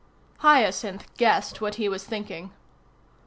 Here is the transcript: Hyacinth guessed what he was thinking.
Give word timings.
Hyacinth 0.39 1.15
guessed 1.15 1.61
what 1.61 1.75
he 1.75 1.87
was 1.87 2.03
thinking. 2.03 2.49